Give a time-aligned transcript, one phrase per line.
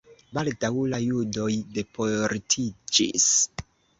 [0.35, 3.31] Baldaŭ la judoj deportiĝis.